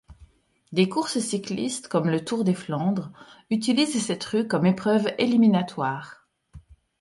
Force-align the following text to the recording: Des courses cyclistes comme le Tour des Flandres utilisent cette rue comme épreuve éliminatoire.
Des 0.71 0.89
courses 0.89 1.19
cyclistes 1.19 1.87
comme 1.87 2.09
le 2.09 2.25
Tour 2.25 2.43
des 2.43 2.55
Flandres 2.55 3.11
utilisent 3.51 4.03
cette 4.03 4.23
rue 4.23 4.47
comme 4.47 4.65
épreuve 4.65 5.13
éliminatoire. 5.19 6.27